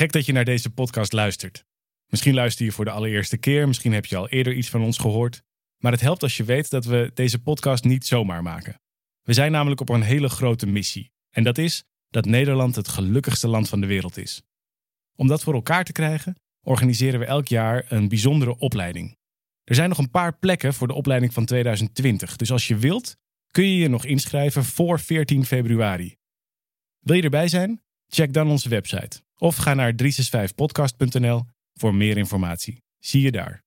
[0.00, 1.64] gek dat je naar deze podcast luistert.
[2.06, 4.98] Misschien luister je voor de allereerste keer, misschien heb je al eerder iets van ons
[4.98, 5.42] gehoord.
[5.78, 8.80] Maar het helpt als je weet dat we deze podcast niet zomaar maken.
[9.22, 11.10] We zijn namelijk op een hele grote missie.
[11.30, 14.42] En dat is dat Nederland het gelukkigste land van de wereld is.
[15.16, 16.34] Om dat voor elkaar te krijgen,
[16.66, 19.16] organiseren we elk jaar een bijzondere opleiding.
[19.64, 23.16] Er zijn nog een paar plekken voor de opleiding van 2020, dus als je wilt,
[23.50, 26.16] kun je je nog inschrijven voor 14 februari.
[26.98, 27.82] Wil je erbij zijn?
[28.06, 31.42] Check dan onze website of ga naar 365podcast.nl
[31.74, 32.82] voor meer informatie.
[32.98, 33.62] Zie je daar.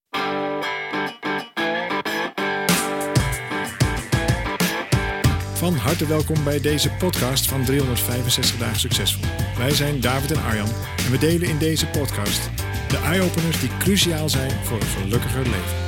[5.54, 9.30] Van harte welkom bij deze podcast van 365 dagen succesvol.
[9.58, 10.70] Wij zijn David en Arjan
[11.06, 12.50] en we delen in deze podcast
[12.90, 15.82] de eye-openers die cruciaal zijn voor een gelukkiger leven.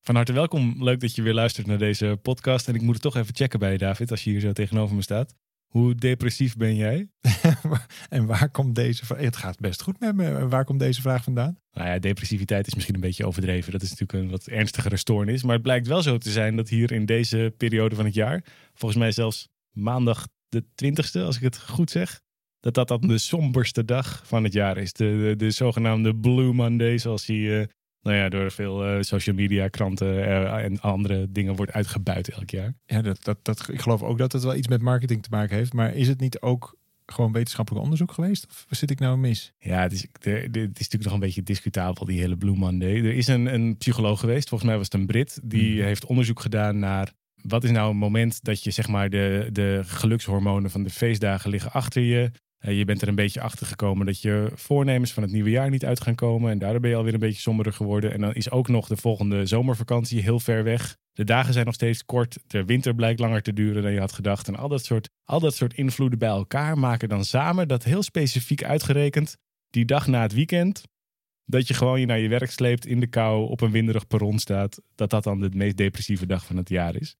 [0.00, 0.84] Van harte welkom.
[0.84, 2.68] Leuk dat je weer luistert naar deze podcast.
[2.68, 4.94] En ik moet het toch even checken bij je, David, als je hier zo tegenover
[4.94, 5.34] me staat.
[5.74, 7.08] Hoe depressief ben jij?
[8.08, 9.20] en waar komt deze vraag?
[9.20, 10.48] Het gaat best goed met me.
[10.48, 11.58] Waar komt deze vraag vandaan?
[11.72, 13.72] Nou ja, depressiviteit is misschien een beetje overdreven.
[13.72, 15.42] Dat is natuurlijk een wat ernstigere stoornis.
[15.42, 18.44] Maar het blijkt wel zo te zijn dat hier in deze periode van het jaar,
[18.74, 22.20] volgens mij zelfs maandag de 20ste, als ik het goed zeg,
[22.60, 24.92] dat dat dan de somberste dag van het jaar is.
[24.92, 27.64] De, de, de zogenaamde Blue Monday, zoals die uh,
[28.04, 32.50] nou ja, door veel uh, social media, kranten uh, en andere dingen wordt uitgebuit elk
[32.50, 32.74] jaar.
[32.86, 35.56] Ja, dat, dat, dat, ik geloof ook dat het wel iets met marketing te maken
[35.56, 35.72] heeft.
[35.72, 38.46] Maar is het niet ook gewoon wetenschappelijk onderzoek geweest?
[38.46, 39.52] Of zit ik nou mis?
[39.58, 42.96] Ja, het is, het is natuurlijk nog een beetje discutabel, die hele Blue Monday.
[42.96, 45.84] Er is een, een psycholoog geweest, volgens mij was het een Brit, die hmm.
[45.84, 49.80] heeft onderzoek gedaan naar wat is nou een moment dat je zeg maar de, de
[49.84, 52.30] gelukshormonen van de feestdagen liggen achter je.
[52.64, 55.70] Uh, je bent er een beetje achter gekomen dat je voornemens van het nieuwe jaar
[55.70, 56.50] niet uit gaan komen.
[56.50, 58.12] En daardoor ben je alweer een beetje somberder geworden.
[58.12, 60.96] En dan is ook nog de volgende zomervakantie heel ver weg.
[61.12, 62.38] De dagen zijn nog steeds kort.
[62.46, 64.48] De winter blijkt langer te duren dan je had gedacht.
[64.48, 68.02] En al dat soort, al dat soort invloeden bij elkaar maken dan samen dat heel
[68.02, 69.36] specifiek uitgerekend
[69.70, 70.82] die dag na het weekend.
[71.44, 74.38] Dat je gewoon je naar je werk sleept in de kou op een winderig perron
[74.38, 74.80] staat.
[74.94, 77.16] Dat dat dan de meest depressieve dag van het jaar is.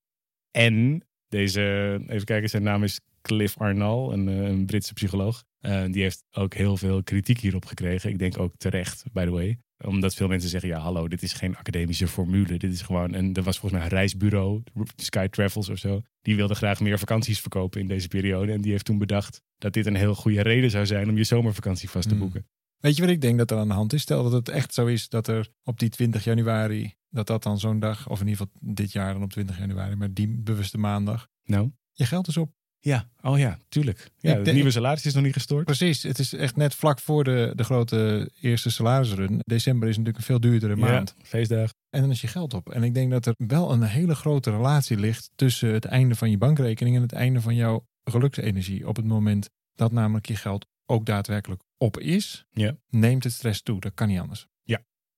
[0.50, 1.60] En deze,
[2.06, 5.44] even kijken, zijn naam is Cliff Arnall, een, eh, een Britse psycholoog.
[5.60, 8.10] Uh, die heeft ook heel veel kritiek hierop gekregen.
[8.10, 9.58] Ik denk ook terecht, by the way.
[9.84, 12.58] Omdat veel mensen zeggen, ja hallo, dit is geen academische formule.
[12.58, 14.62] Dit is gewoon, en er was volgens mij een reisbureau,
[14.96, 16.02] Sky Travels of zo.
[16.22, 18.52] Die wilde graag meer vakanties verkopen in deze periode.
[18.52, 21.24] En die heeft toen bedacht dat dit een heel goede reden zou zijn om je
[21.24, 22.22] zomervakantie vast te hmm.
[22.22, 22.46] boeken.
[22.78, 24.02] Weet je wat ik denk dat er aan de hand is?
[24.02, 27.58] Stel dat het echt zo is dat er op die 20 januari, dat dat dan
[27.58, 30.78] zo'n dag, of in ieder geval dit jaar dan op 20 januari, maar die bewuste
[30.78, 31.28] maandag.
[31.44, 31.70] Nou?
[31.92, 32.52] Je geld is op.
[32.84, 34.10] Ja, oh ja, tuurlijk.
[34.18, 35.64] Ja, het nieuwe salaris is nog niet gestort.
[35.64, 39.40] Precies, het is echt net vlak voor de, de grote eerste salarisrun.
[39.44, 41.14] December is natuurlijk een veel duurdere maand.
[41.18, 41.72] Ja, feestdag.
[41.90, 42.70] En dan is je geld op.
[42.70, 46.30] En ik denk dat er wel een hele grote relatie ligt tussen het einde van
[46.30, 48.88] je bankrekening en het einde van jouw geluksenergie.
[48.88, 52.76] Op het moment dat namelijk je geld ook daadwerkelijk op is, ja.
[52.90, 53.80] neemt het stress toe.
[53.80, 54.46] Dat kan niet anders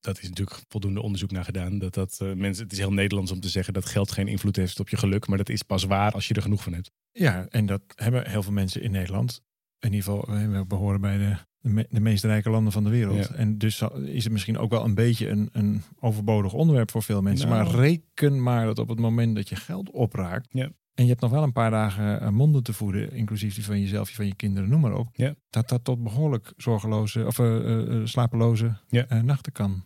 [0.07, 1.79] dat is natuurlijk voldoende onderzoek naar gedaan.
[1.79, 4.57] Dat dat uh, mensen, het is heel Nederlands om te zeggen dat geld geen invloed
[4.57, 6.91] heeft op je geluk, maar dat is pas waar als je er genoeg van hebt.
[7.13, 9.43] Ja, en dat hebben heel veel mensen in Nederland.
[9.79, 13.27] In ieder geval, we behoren bij de, de, meest rijke landen van de wereld.
[13.27, 17.23] En dus is het misschien ook wel een beetje een, een overbodig onderwerp voor veel
[17.23, 17.49] mensen.
[17.49, 17.77] Maar nou.
[17.77, 20.49] reken maar dat op het moment dat je geld opraakt.
[20.51, 20.71] Ja.
[20.95, 23.81] En je hebt nog wel een paar dagen eh, monden te voeden, inclusief die van
[23.81, 25.09] jezelf, van je kinderen, noem maar op.
[25.13, 25.35] Ja.
[25.51, 28.77] Dat dat tot behoorlijk zorgeloze of uh, slapeloze
[29.23, 29.85] nachten kan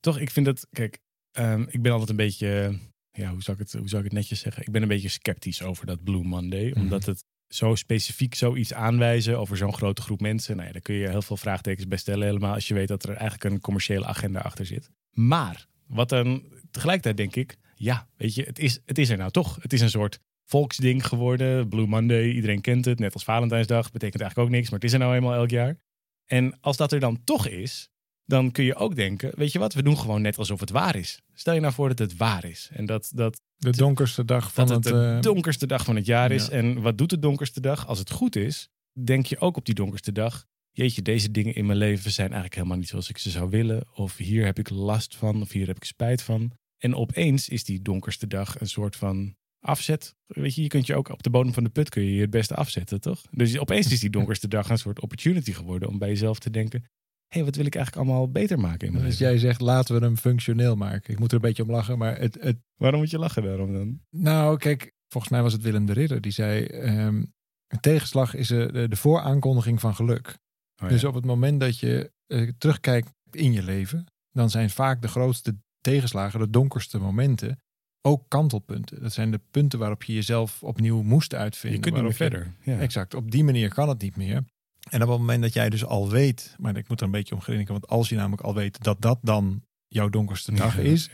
[0.00, 0.98] Toch, ik vind dat, kijk,
[1.32, 2.78] ehm, ik ben altijd een beetje,
[3.10, 4.62] ja, hoe zou, ik het, hoe zou ik het netjes zeggen?
[4.62, 6.80] Ik ben een beetje sceptisch over dat Blue Monday, mhm.
[6.80, 10.54] omdat het zo specifiek zoiets aanwijzen over zo'n grote groep mensen.
[10.54, 13.02] Nou ja, daar kun je heel veel vraagtekens bij stellen, helemaal als je weet dat
[13.02, 14.90] er eigenlijk een commerciële agenda achter zit.
[15.10, 19.30] Maar, wat dan tegelijkertijd denk ik, ja, weet je, het is, het is er nou
[19.30, 19.58] toch.
[19.62, 21.68] Het is een soort volksding geworden.
[21.68, 22.98] Blue Monday, iedereen kent het.
[22.98, 25.76] Net als Valentijnsdag, betekent eigenlijk ook niks, maar het is er nou eenmaal elk jaar.
[26.24, 27.90] En als dat er dan toch is,
[28.26, 30.96] dan kun je ook denken, weet je wat, we doen gewoon net alsof het waar
[30.96, 31.20] is.
[31.32, 32.68] Stel je nou voor dat het waar is.
[32.72, 35.20] En dat, dat de donkerste dag van dat het, de uh...
[35.20, 36.48] donkerste dag van het jaar is.
[36.48, 37.86] En wat doet de donkerste dag?
[37.86, 40.46] Als het goed is, denk je ook op die donkerste dag.
[40.70, 43.86] Jeetje, deze dingen in mijn leven zijn eigenlijk helemaal niet zoals ik ze zou willen.
[43.94, 46.52] Of hier heb ik last van, of hier heb ik spijt van.
[46.78, 50.14] En opeens is die donkerste dag een soort van afzet.
[50.26, 52.20] Weet je, je kunt je ook op de bodem van de put kun je, je
[52.20, 53.22] het beste afzetten, toch?
[53.30, 56.84] Dus opeens is die donkerste dag een soort opportunity geworden om bij jezelf te denken:
[57.28, 60.04] hey, wat wil ik eigenlijk allemaal beter maken in mijn Dus jij zegt, laten we
[60.04, 61.12] hem functioneel maken.
[61.12, 62.36] Ik moet er een beetje om lachen, maar het...
[62.40, 62.56] het...
[62.76, 64.00] Waarom moet je lachen daarom dan?
[64.10, 66.66] Nou, kijk, volgens mij was het Willem de Ridder die zei...
[67.06, 67.34] Um,
[67.66, 70.38] een tegenslag is de, de vooraankondiging van geluk.
[70.82, 74.06] Oh, dus op het moment dat je uh, terugkijkt in je leven...
[74.30, 77.60] dan zijn vaak de grootste tegenslagen, de donkerste momenten...
[78.02, 79.02] ook kantelpunten.
[79.02, 81.78] Dat zijn de punten waarop je jezelf opnieuw moest uitvinden.
[81.78, 82.54] Je kunt niet meer verder.
[82.62, 82.78] Ja.
[82.78, 84.44] Exact, op die manier kan het niet meer.
[84.90, 87.34] En op het moment dat jij dus al weet, maar ik moet er een beetje
[87.34, 91.10] om grinniken, want als je namelijk al weet dat dat dan jouw donkerste dag is,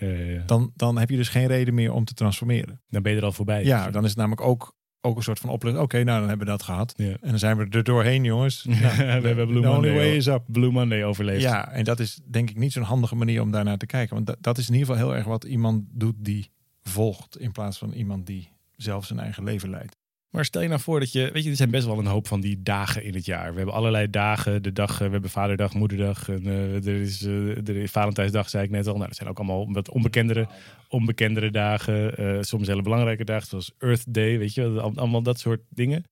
[0.46, 2.80] Dan, dan heb je dus geen reden meer om te transformeren.
[2.88, 3.64] Dan ben je er al voorbij.
[3.64, 5.84] Ja, dan is het namelijk ook, ook een soort van opluchting.
[5.84, 6.94] Oké, nou dan hebben we dat gehad.
[6.96, 8.62] En dan zijn we er doorheen, jongens.
[8.64, 10.42] we hebben Blue Monday, way is up.
[10.46, 11.42] Blue Monday overleefd.
[11.42, 14.14] Ja, en dat is denk ik niet zo'n handige manier om daarnaar te kijken.
[14.14, 16.50] Want dat, dat is in ieder geval heel erg wat iemand doet die
[16.82, 19.96] volgt, in plaats van iemand die zelf zijn eigen leven leidt.
[20.32, 22.26] Maar stel je nou voor dat je, weet je, er zijn best wel een hoop
[22.26, 23.50] van die dagen in het jaar.
[23.50, 27.22] We hebben allerlei dagen, de dag, eh, we hebben vaderdag, moederdag, en, uh, er, is,
[27.22, 28.94] uh, er is Valentijnsdag, zei ik net al.
[28.94, 30.48] Nou, dat zijn ook allemaal wat onbekendere,
[30.88, 35.60] onbekendere dagen, uh, soms hele belangrijke dagen, zoals Earth Day, weet je, allemaal dat soort
[35.68, 36.04] dingen.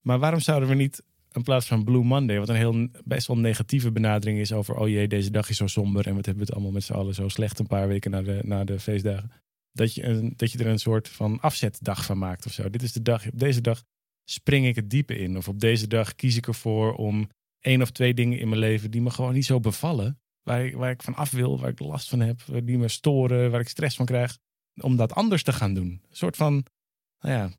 [0.00, 1.02] Maar waarom zouden we niet
[1.32, 4.88] in plaats van Blue Monday, wat een heel best wel negatieve benadering is over, oh
[4.88, 7.14] jee, deze dag is zo somber en wat hebben we het allemaal met z'n allen
[7.14, 9.30] zo slecht een paar weken na de, na de feestdagen
[9.74, 12.70] dat je, een, dat je er een soort van afzetdag van maakt of zo.
[12.70, 13.82] Dit is de dag, op deze dag
[14.24, 15.36] spring ik het diepe in.
[15.36, 17.30] Of op deze dag kies ik ervoor om
[17.60, 20.18] één of twee dingen in mijn leven die me gewoon niet zo bevallen.
[20.42, 23.50] Waar ik, waar ik van af wil, waar ik last van heb, die me storen,
[23.50, 24.38] waar ik stress van krijg.
[24.80, 25.88] Om dat anders te gaan doen.
[25.88, 26.64] Een soort van,
[27.18, 27.50] nou ja,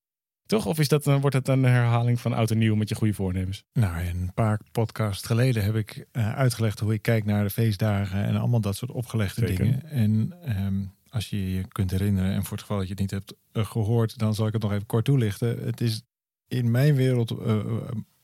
[0.46, 0.66] toch?
[0.66, 3.64] Of is dat, wordt het een herhaling van oud en nieuw met je goede voornemens?
[3.74, 8.24] Nou, een paar podcasts geleden heb ik uh, uitgelegd hoe ik kijk naar de feestdagen
[8.24, 9.90] en allemaal dat soort opgelegde dingen.
[9.90, 10.34] En
[10.66, 13.36] um, als je je kunt herinneren, en voor het geval dat je het niet hebt
[13.52, 15.66] eh, gehoord, dan zal ik het nog even kort toelichten.
[15.66, 16.02] Het is
[16.48, 17.66] in mijn wereld uh,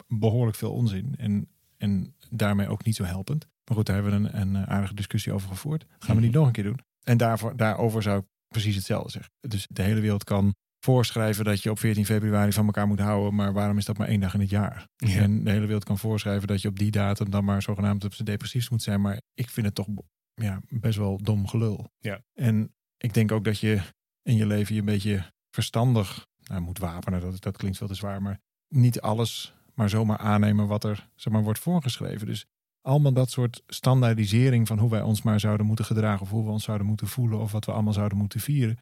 [0.07, 1.47] behoorlijk veel onzin en,
[1.77, 3.47] en daarmee ook niet zo helpend.
[3.65, 5.85] Maar goed, daar hebben we een, een aardige discussie over gevoerd.
[5.89, 6.79] Dat gaan we niet nog een keer doen.
[7.03, 9.31] En daarvoor, daarover zou ik precies hetzelfde zeggen.
[9.39, 13.35] Dus de hele wereld kan voorschrijven dat je op 14 februari van elkaar moet houden,
[13.35, 14.87] maar waarom is dat maar één dag in het jaar?
[14.97, 18.13] En de hele wereld kan voorschrijven dat je op die datum dan maar zogenaamd op
[18.13, 19.87] zijn depressief moet zijn, maar ik vind het toch
[20.33, 21.91] ja, best wel dom gelul.
[21.99, 22.23] Ja.
[22.33, 23.81] En ik denk ook dat je
[24.21, 27.21] in je leven je een beetje verstandig nou, moet wapenen.
[27.21, 31.33] Dat, dat klinkt veel te zwaar, maar niet alles maar zomaar aannemen wat er zeg
[31.33, 32.27] maar, wordt voorgeschreven.
[32.27, 32.45] Dus
[32.81, 36.51] allemaal dat soort standaardisering van hoe wij ons maar zouden moeten gedragen of hoe we
[36.51, 38.77] ons zouden moeten voelen of wat we allemaal zouden moeten vieren.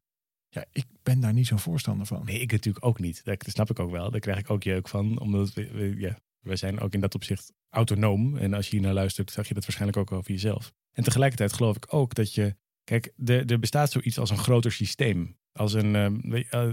[0.50, 2.26] Ja, ik ben daar niet zo'n voorstander van.
[2.26, 3.24] Nee, ik natuurlijk ook niet.
[3.24, 4.12] Dat, snap ik ook wel.
[4.12, 5.20] Daar krijg ik ook jeuk van.
[5.20, 8.38] Omdat we, we, ja, we zijn ook in dat opzicht autonoom.
[8.38, 10.72] En als je hier naar luistert, zag je dat waarschijnlijk ook over jezelf.
[10.92, 12.56] En tegelijkertijd geloof ik ook dat je
[12.90, 15.38] Kijk, er, bestaat zoiets als een groter systeem.
[15.52, 16.08] Als een, uh,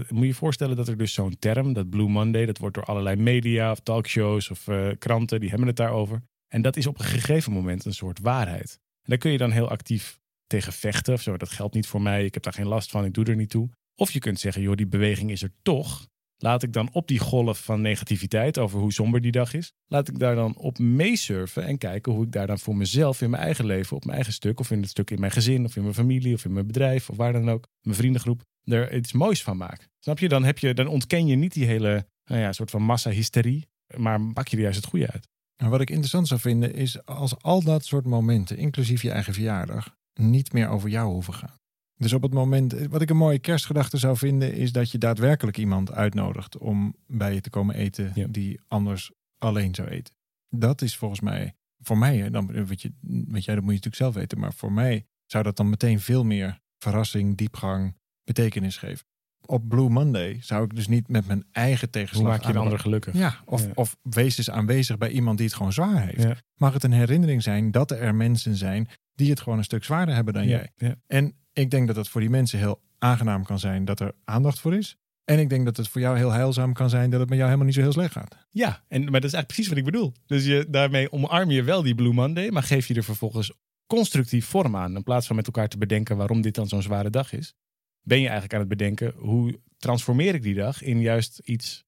[0.09, 2.83] moet je je voorstellen dat er dus zo'n term, dat Blue Monday, dat wordt door
[2.83, 6.21] allerlei media of talkshows of uh, kranten, die hebben het daarover.
[6.47, 8.79] En dat is op een gegeven moment een soort waarheid.
[8.79, 11.37] En daar kun je dan heel actief tegen vechten of zo.
[11.37, 13.49] Dat geldt niet voor mij, ik heb daar geen last van, ik doe er niet
[13.49, 13.69] toe.
[13.95, 16.07] Of je kunt zeggen, joh, die beweging is er toch.
[16.37, 20.07] Laat ik dan op die golf van negativiteit over hoe somber die dag is, laat
[20.07, 23.43] ik daar dan op meesurfen en kijken hoe ik daar dan voor mezelf in mijn
[23.43, 25.81] eigen leven, op mijn eigen stuk, of in het stuk in mijn gezin, of in
[25.81, 29.43] mijn familie, of in mijn bedrijf, of waar dan ook, mijn vriendengroep, er iets moois
[29.43, 29.87] van maak.
[29.99, 30.29] Snap je?
[30.29, 34.33] Dan, heb je, dan ontken je niet die hele nou ja, soort van massa-hysterie, maar
[34.33, 35.27] pak je er juist het goede uit.
[35.57, 39.33] Nou, wat ik interessant zou vinden is als al dat soort momenten, inclusief je eigen
[39.33, 41.55] verjaardag, niet meer over jou hoeven gaan.
[41.97, 45.57] Dus op het moment, wat ik een mooie kerstgedachte zou vinden, is dat je daadwerkelijk
[45.57, 50.13] iemand uitnodigt om bij je te komen eten die anders alleen zou eten.
[50.49, 52.91] Dat is volgens mij, voor mij, dan weet, je,
[53.27, 55.99] weet jij, dat moet je natuurlijk zelf weten, maar voor mij zou dat dan meteen
[55.99, 59.05] veel meer verrassing, diepgang, betekenis geven.
[59.45, 62.21] Op Blue Monday zou ik dus niet met mijn eigen tegenslag.
[62.21, 63.13] Hoe maak je ander gelukkig?
[63.13, 66.43] Ja, of, of wees dus aanwezig bij iemand die het gewoon zwaar heeft.
[66.55, 70.15] Mag het een herinnering zijn dat er mensen zijn die het gewoon een stuk zwaarder
[70.15, 70.71] hebben dan jij.
[71.07, 74.59] En ik denk dat het voor die mensen heel aangenaam kan zijn dat er aandacht
[74.59, 74.97] voor is.
[75.23, 77.49] En ik denk dat het voor jou heel heilzaam kan zijn dat het met jou
[77.49, 78.37] helemaal niet zo heel slecht gaat.
[78.51, 80.13] Ja, en, maar dat is eigenlijk precies wat ik bedoel.
[80.25, 83.51] Dus je, daarmee omarm je wel die Blue Monday, maar geef je er vervolgens
[83.87, 84.95] constructief vorm aan.
[84.95, 87.53] In plaats van met elkaar te bedenken waarom dit dan zo'n zware dag is,
[88.01, 91.85] ben je eigenlijk aan het bedenken hoe transformeer ik die dag in juist iets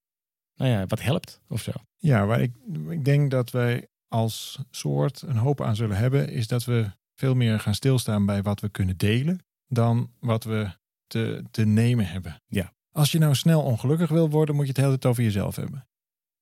[0.56, 1.72] nou ja, wat helpt of zo.
[1.98, 2.52] Ja, waar ik,
[2.90, 7.36] ik denk dat wij als soort een hoop aan zullen hebben, is dat we veel
[7.36, 10.70] meer gaan stilstaan bij wat we kunnen delen dan wat we
[11.08, 12.42] te, te nemen hebben.
[12.48, 12.74] Ja.
[12.92, 15.88] Als je nou snel ongelukkig wil worden, moet je het hele tijd over jezelf hebben.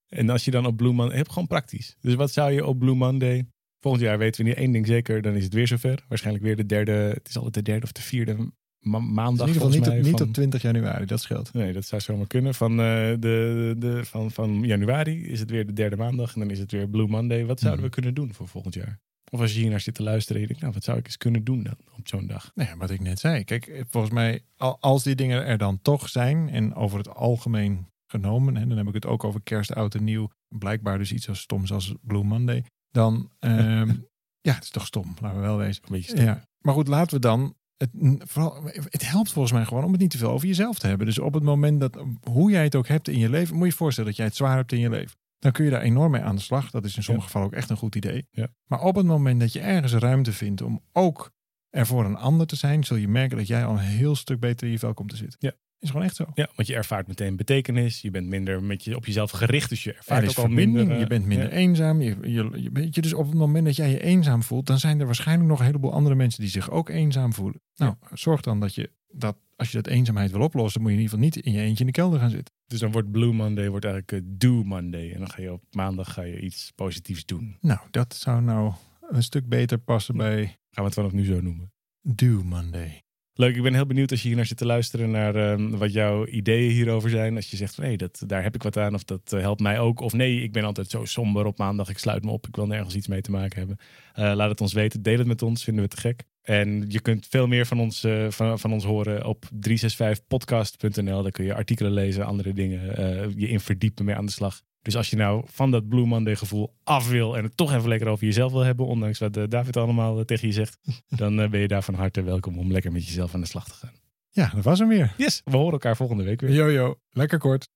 [0.08, 1.96] En als je dan op Blue Monday, heb gewoon praktisch.
[2.00, 3.48] Dus wat zou je op Blue Monday,
[3.80, 6.06] volgend jaar weten we niet één ding zeker, dan is het weer zover.
[6.08, 9.48] Waarschijnlijk weer de derde, het is altijd de derde of de vierde maandag.
[9.48, 11.54] In ieder geval niet, niet op 20 januari, dat scheelt.
[11.54, 12.54] Nee, dat zou zomaar kunnen.
[12.54, 16.50] Van, uh, de, de, van, van januari is het weer de derde maandag en dan
[16.50, 17.46] is het weer Blue Monday.
[17.46, 17.90] Wat zouden mhm.
[17.90, 19.00] we kunnen doen voor volgend jaar?
[19.32, 21.06] Of als je hier naar zit te luisteren en je denkt, nou, wat zou ik
[21.06, 22.52] eens kunnen doen dan op zo'n dag?
[22.56, 23.44] Nou ja, wat ik net zei.
[23.44, 24.44] Kijk, volgens mij,
[24.80, 28.88] als die dingen er dan toch zijn en over het algemeen genomen, en dan heb
[28.88, 32.24] ik het ook over kerst, oud en nieuw, blijkbaar dus iets als stoms als Blue
[32.24, 33.94] Monday, dan, ehm,
[34.42, 35.84] ja, het is toch stom, laten we wel wezen.
[35.84, 36.26] Een beetje stom.
[36.26, 36.44] Ja.
[36.62, 40.12] Maar goed, laten we dan het, vooral, het helpt volgens mij gewoon om het niet
[40.12, 41.08] te veel over jezelf te hebben.
[41.08, 43.70] Dus op het moment dat, hoe jij het ook hebt in je leven, moet je
[43.70, 45.18] je voorstellen dat jij het zwaar hebt in je leven.
[45.40, 46.72] Dan kun je daar enorm mee aan de slag.
[46.72, 48.28] Dat is in sommige gevallen ook echt een goed idee.
[48.32, 48.48] Ja.
[48.66, 51.32] Maar op het moment dat je ergens ruimte vindt om ook
[51.70, 54.40] er voor een ander te zijn, zul je merken dat jij al een heel stuk
[54.40, 55.38] beter in je vel komt te zitten.
[55.42, 55.52] Ja.
[55.80, 56.26] Is gewoon echt zo.
[56.34, 58.02] Ja, want je ervaart meteen betekenis.
[58.02, 59.70] Je bent minder met je, op jezelf gericht.
[59.70, 60.92] Dus je Er ervaart is ook al minder.
[60.92, 61.54] eh, je bent minder ja.
[61.56, 62.02] eenzaam.
[62.02, 65.00] Je, je, je, je, dus op het moment dat jij je eenzaam voelt, dan zijn
[65.00, 67.62] er waarschijnlijk nog een heleboel andere mensen die zich ook eenzaam voelen.
[67.76, 71.04] Nou, zorg dan dat je dat, als je dat eenzaamheid wil oplossen, moet je in
[71.04, 72.54] ieder geval niet in je eentje in de kelder gaan zitten.
[72.68, 75.12] Dus dan wordt Blue Monday wordt eigenlijk eh, Do Monday.
[75.12, 77.58] En dan ga je op maandag ga je iets positiefs doen.
[77.62, 78.74] Nou, dat zou nou
[79.10, 81.72] een stuk beter passen bij Gaan we het vanaf nu zo noemen.
[82.02, 83.02] Do Monday.
[83.34, 85.94] Leuk, ik ben heel benieuwd als je hier naar zit te luisteren naar ehm, wat
[85.94, 87.36] jouw ideeën hierover zijn.
[87.36, 89.62] Als je zegt van nee, dat, daar heb ik wat aan of dat eh, helpt
[89.62, 90.00] mij ook.
[90.00, 92.68] Of nee, ik ben altijd zo somber op maandag, ik sluit me op, ik wil
[92.68, 93.78] nergens iets mee te maken hebben.
[94.14, 96.24] Eh, laat het ons weten, deel het met ons, vinden we te gek.
[96.48, 101.22] En je kunt veel meer van ons, eh, van, van ons horen op 365podcast.nl.
[101.22, 104.62] Daar kun je artikelen lezen, andere dingen, eh, je in verdiepen, mee aan de slag.
[104.82, 107.90] Dus als je nou van dat Blue Monday gevoel af wil en het toch even
[107.90, 110.78] lekker over jezelf wil hebben, ondanks wat eh, David allemaal tegen je zegt,
[111.22, 113.74] dan ben je daar van harte welkom om lekker met jezelf aan de slag te
[113.74, 113.94] gaan.
[114.30, 115.14] Ja, dat was hem weer.
[115.18, 116.52] Yes, we horen elkaar volgende week weer.
[116.52, 117.70] Jojo, lekker kort.